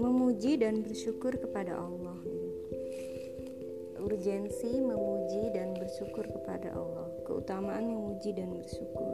[0.00, 2.16] Memuji dan bersyukur kepada Allah.
[4.00, 7.12] Urgensi memuji dan bersyukur kepada Allah.
[7.28, 9.12] Keutamaan memuji dan bersyukur.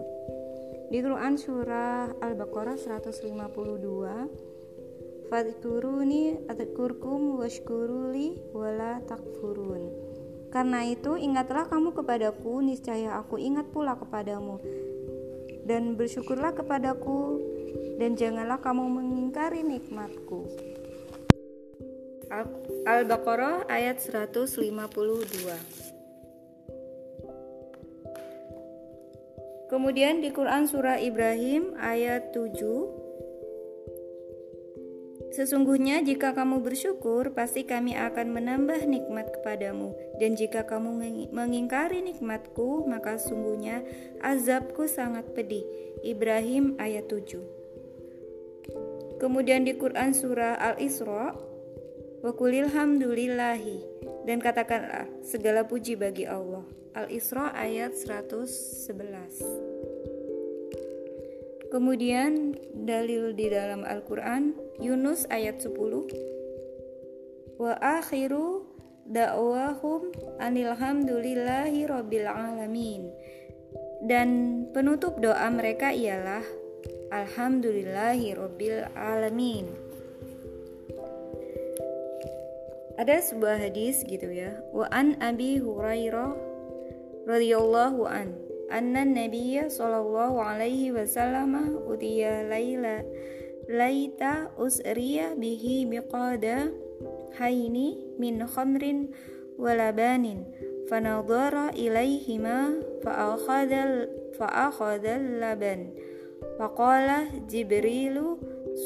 [0.95, 10.07] Di Quran surah Al-Baqarah 152 Fadkuruni atkurkum washkuruli wala takfurun
[10.49, 14.57] karena itu, ingatlah kamu kepadaku, niscaya aku ingat pula kepadamu.
[15.69, 17.41] Dan bersyukurlah kepadaku,
[18.00, 20.49] dan janganlah kamu mengingkari nikmatku.
[22.85, 25.89] Al-Baqarah ayat 152
[29.69, 33.08] Kemudian di Quran surah Ibrahim ayat 7
[35.28, 39.92] Sesungguhnya jika kamu bersyukur, pasti kami akan menambah nikmat kepadamu.
[40.17, 40.97] Dan jika kamu
[41.31, 43.84] mengingkari nikmatku, maka sungguhnya
[44.25, 45.64] azabku sangat pedih.
[46.00, 47.42] Ibrahim ayat 7
[49.19, 51.34] Kemudian di Quran surah Al-Isra,
[52.19, 53.78] Wakulil hamdulillahi
[54.27, 56.67] dan katakanlah segala puji bagi Allah.
[56.98, 59.67] Al-Isra ayat 111.
[61.69, 65.77] Kemudian dalil di dalam Al-Qur'an Yunus ayat 10
[67.61, 68.64] Wa akhiru
[69.05, 70.08] da'wahum
[70.41, 73.12] anilhamdulillahi rabbil alamin.
[74.00, 76.41] Dan penutup doa mereka ialah
[77.12, 79.69] alhamdulillahi rabbil alamin.
[82.96, 84.56] Ada sebuah hadis gitu ya.
[84.72, 86.33] Wa an abi hurairah
[87.28, 93.05] radhiyallahu an anna nabiyya sallallahu alaihi wasallam utiya laila
[93.69, 96.72] laita usriya bihi biqada
[97.36, 99.12] haini min khamrin
[99.61, 100.48] walabanin
[100.89, 104.08] fanadhara ilaihima fa'akhadha
[104.41, 105.92] fa'akhadha laban.
[106.56, 108.39] Faqala jibrilu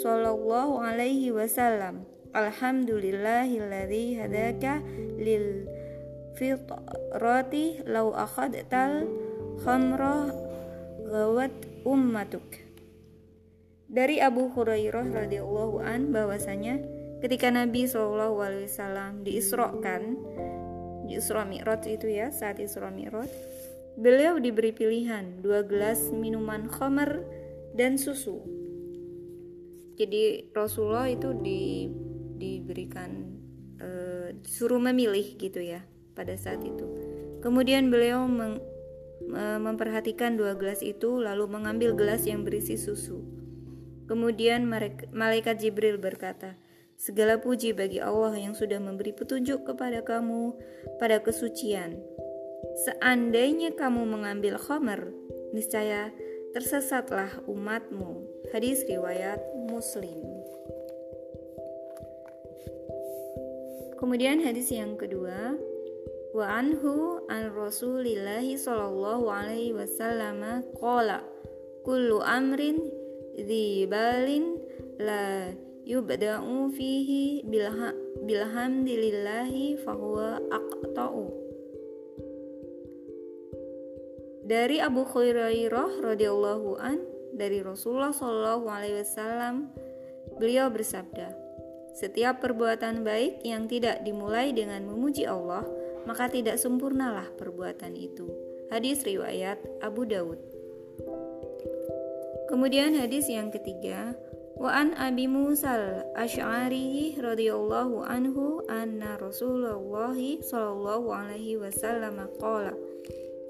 [0.03, 4.81] sallallahu alaihi wasallam alhamdulillahilladzi hadaka
[5.21, 5.69] lil
[6.37, 9.05] fitrati law akhadtal
[9.61, 10.33] khamra
[11.05, 11.53] gawat
[11.85, 12.45] ummatuk.
[13.93, 16.81] Dari Abu Hurairah radhiyallahu an bahwasanya
[17.21, 20.17] ketika Nabi Shallallahu alaihi wasallam diisrokan
[21.05, 23.29] di Isra Mi'raj itu ya saat Isra Mi'raj
[24.01, 27.21] beliau diberi pilihan dua gelas minuman khamar
[27.77, 28.41] dan susu.
[30.01, 31.93] Jadi Rasulullah itu di,
[32.41, 33.29] diberikan
[33.77, 33.89] e,
[34.49, 35.85] suruh memilih gitu ya
[36.17, 36.89] pada saat itu.
[37.45, 38.57] Kemudian beliau meng,
[39.61, 43.23] memperhatikan dua gelas itu, lalu mengambil gelas yang berisi susu.
[44.11, 44.69] Kemudian
[45.15, 46.59] malaikat Jibril berkata,
[46.99, 50.53] "Segala puji bagi Allah yang sudah memberi petunjuk kepada kamu
[51.01, 51.97] pada kesucian.
[52.85, 55.09] Seandainya kamu mengambil khamar,
[55.57, 56.13] niscaya
[56.53, 59.41] tersesatlah umatmu." Hadis riwayat
[59.71, 60.21] Muslim.
[64.03, 65.55] Kemudian hadis yang kedua,
[66.33, 71.21] wa anhu an rasulillahi sallallahu alaihi wasallam qala
[71.85, 72.81] kullu amrin
[73.37, 74.57] dhi balin
[74.97, 75.53] la
[75.85, 77.45] yubda'u fihi
[78.25, 81.27] bilhamdillahi fahuwa aqta'u.
[84.43, 86.99] Dari Abu Hurairah radhiyallahu an
[87.37, 89.69] dari Rasulullah sallallahu alaihi wasallam
[90.41, 91.33] beliau bersabda
[91.93, 95.65] setiap perbuatan baik yang tidak dimulai dengan memuji Allah
[96.05, 98.27] maka tidak sempurnalah perbuatan itu.
[98.73, 100.41] Hadis riwayat Abu Dawud.
[102.53, 104.13] Kemudian hadis yang ketiga,
[104.61, 112.77] wa an Abi Musa al-Asy'ari radhiyallahu anhu anna Rasulullah sallallahu alaihi wasallam qala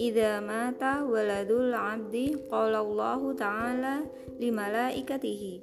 [0.01, 3.95] Idza mata waladul 'abdi qala Allah ta'ala
[4.41, 5.55] li malaikatihi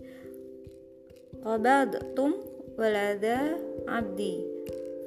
[1.41, 2.37] Qabadtum
[2.77, 3.57] walada
[3.87, 4.43] 'abdi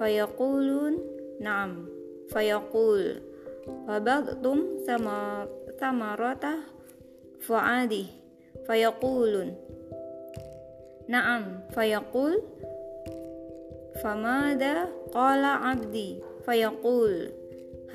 [0.02, 1.88] fayaqulun Naam.
[2.28, 3.22] Fayaqul.
[3.86, 5.46] Fabagtum sama
[5.78, 6.66] samarata
[7.40, 8.10] fa'adi
[8.66, 9.54] fayaqulun.
[11.08, 11.64] Naam.
[11.72, 12.42] Fayaqul.
[14.02, 16.20] Famada qala abdi.
[16.44, 17.30] Fayaqul.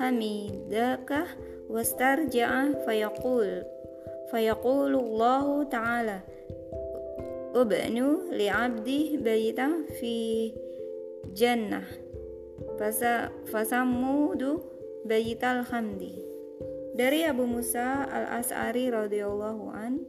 [0.00, 1.28] Hamidaka
[1.68, 2.82] wastarja'a.
[2.82, 3.62] Fayaqul.
[4.32, 6.18] Fayaqulu Allah ta'ala.
[7.56, 10.52] Ubnu li'abdi bayta fi
[11.32, 12.07] jannah
[13.50, 14.62] fasamudu
[15.04, 16.24] bayital hamdi.
[16.98, 20.02] Dari Abu Musa al-As'ari radhiyallahu an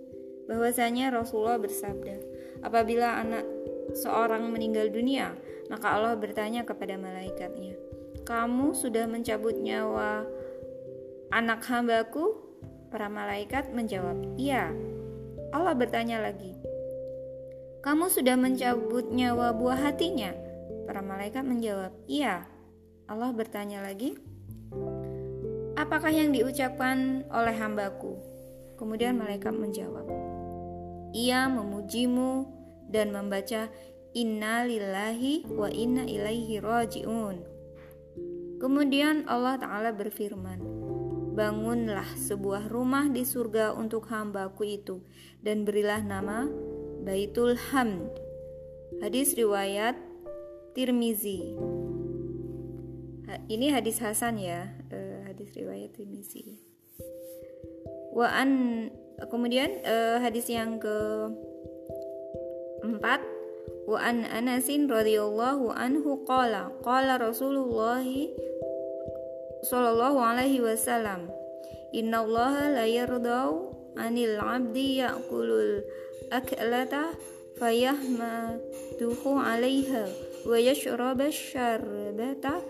[0.50, 2.18] bahwasanya Rasulullah bersabda,
[2.66, 3.45] apabila anak
[3.94, 5.38] seorang meninggal dunia,
[5.69, 7.77] maka Allah bertanya kepada malaikatnya,
[8.25, 10.25] "Kamu sudah mencabut nyawa
[11.30, 12.50] anak hambaku?"
[12.89, 14.74] Para malaikat menjawab, "Iya."
[15.54, 16.57] Allah bertanya lagi,
[17.86, 20.33] "Kamu sudah mencabut nyawa buah hatinya?"
[20.89, 22.50] Para malaikat menjawab, "Iya."
[23.09, 24.13] Allah bertanya lagi,
[25.73, 28.21] "Apakah yang diucapkan oleh hambaku?"
[28.77, 30.06] Kemudian malaikat menjawab,
[31.17, 32.45] "Ia memujimu
[32.85, 33.67] dan membaca
[34.13, 37.41] Inna lillahi wa inna ilaihi raji'un."
[38.61, 40.61] Kemudian Allah Ta'ala berfirman,
[41.39, 45.00] Bangunlah sebuah rumah di surga untuk hambaku itu,
[45.39, 46.51] dan berilah nama
[47.00, 48.11] Baitul Hamd.
[49.00, 49.95] Hadis riwayat
[50.75, 51.56] Tirmizi.
[53.29, 56.57] Ini hadis Hasan ya, uh, hadis riwayat Tirmizi.
[58.09, 58.49] Wa an
[59.29, 60.97] kemudian uh, hadis yang ke
[62.81, 63.21] empat
[63.85, 68.01] wa an Anasin radhiyallahu anhu qala qala Rasulullah
[69.69, 71.29] sallallahu alaihi wasallam
[71.93, 75.85] innallaha la yardau anil abdi ya'kulul
[76.33, 77.13] aklata
[77.61, 80.07] fayahmaduhu alaiha
[80.47, 82.63] wa yashraba syarbata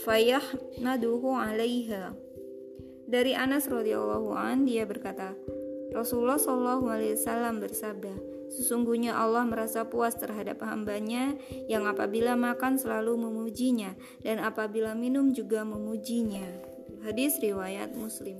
[0.00, 2.16] fayahmaduhu alaiha
[3.06, 5.36] dari Anas radhiyallahu an dia berkata
[5.94, 11.34] Rasulullah Shallallahu alaihi wasallam bersabda Sesungguhnya Allah merasa puas terhadap hambanya
[11.66, 16.46] yang apabila makan selalu memujinya dan apabila minum juga memujinya.
[17.02, 18.38] Hadis riwayat Muslim.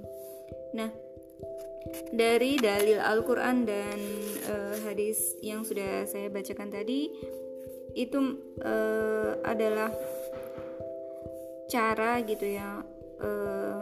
[0.75, 0.90] Nah,
[2.14, 3.98] dari dalil Al-Qur'an dan
[4.46, 7.10] uh, hadis yang sudah saya bacakan tadi
[7.96, 8.19] itu
[8.62, 9.90] uh, adalah
[11.66, 12.82] cara gitu ya
[13.22, 13.80] uh,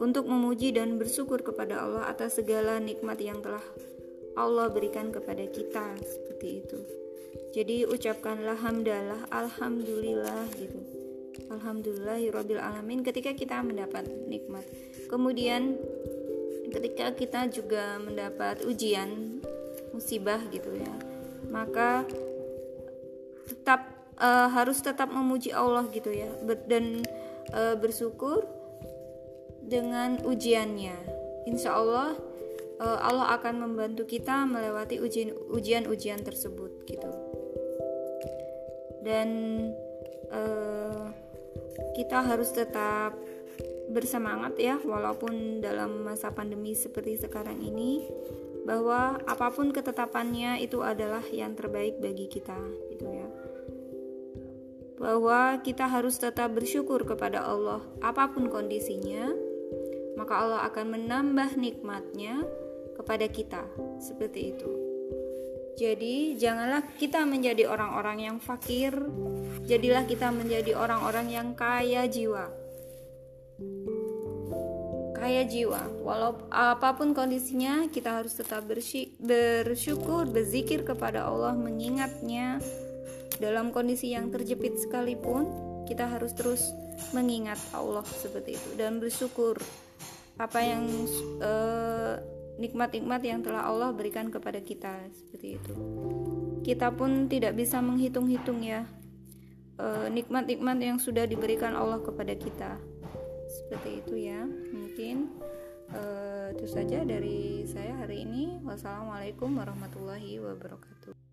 [0.00, 3.62] untuk memuji dan bersyukur kepada Allah atas segala nikmat yang telah
[4.38, 6.80] Allah berikan kepada kita seperti itu.
[7.50, 10.80] Jadi ucapkanlah hamdalah alhamdulillah gitu.
[11.50, 14.62] Alhamdulillahirabbil alamin ketika kita mendapat nikmat.
[15.10, 15.74] Kemudian
[16.70, 19.42] ketika kita juga mendapat ujian
[19.90, 20.94] musibah gitu ya
[21.50, 22.06] maka
[23.50, 26.28] tetap uh, harus tetap memuji Allah gitu ya.
[26.68, 27.02] Dan
[27.56, 28.44] uh, bersyukur
[29.64, 30.96] dengan ujiannya.
[31.48, 32.14] Insya Allah
[32.80, 35.00] uh, Allah akan membantu kita melewati
[35.50, 37.10] ujian-ujian tersebut gitu.
[39.00, 39.28] Dan
[40.28, 41.08] uh,
[41.96, 43.16] kita harus tetap
[43.90, 48.06] bersemangat ya walaupun dalam masa pandemi seperti sekarang ini
[48.62, 52.54] bahwa apa pun ketetapannya itu adalah yang terbaik bagi kita
[52.94, 53.26] gitu ya
[55.00, 59.32] bahwa kita harus tetap bersyukur kepada Allah apa pun kondisinya
[60.20, 62.44] maka Allah akan menambah nikmatnya
[63.00, 63.64] kepada kita
[63.96, 64.70] seperti itu.
[65.80, 68.92] Jadi, janganlah kita menjadi orang-orang yang fakir,
[69.64, 72.52] jadilah kita menjadi orang-orang yang kaya jiwa.
[75.16, 82.60] Kaya jiwa, walau apa pun kondisinya, kita harus tetap bersyukur, berzikir kepada Allah, mengingatnya
[83.40, 85.48] dalam kondisi yang terjepit sekalipun.
[85.88, 86.70] Kita harus terus
[87.10, 89.58] mengingat Allah seperti itu dan bersyukur
[90.38, 90.86] apa yang
[91.42, 92.14] uh,
[92.60, 95.74] nikmat-nikmat yang telah Allah berikan kepada kita seperti itu.
[96.60, 98.84] Kita pun tidak bisa menghitung-hitung ya
[99.80, 102.76] eh, nikmat-nikmat yang sudah diberikan Allah kepada kita.
[103.48, 104.44] Seperti itu ya.
[104.70, 105.32] Mungkin
[105.90, 108.60] uh, itu saja dari saya hari ini.
[108.62, 111.29] Wassalamualaikum warahmatullahi wabarakatuh.